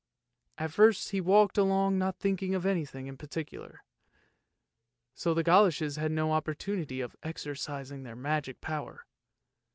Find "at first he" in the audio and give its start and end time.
0.57-1.21